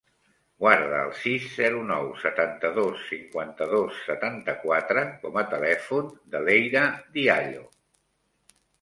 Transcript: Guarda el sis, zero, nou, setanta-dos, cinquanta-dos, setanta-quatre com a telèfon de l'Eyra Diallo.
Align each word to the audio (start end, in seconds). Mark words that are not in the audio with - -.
Guarda 0.61 1.01
el 1.07 1.11
sis, 1.23 1.45
zero, 1.57 1.83
nou, 1.89 2.07
setanta-dos, 2.23 3.05
cinquanta-dos, 3.11 4.01
setanta-quatre 4.09 5.07
com 5.23 5.41
a 5.45 5.47
telèfon 5.55 6.11
de 6.35 6.45
l'Eyra 6.49 6.87
Diallo. 7.21 7.67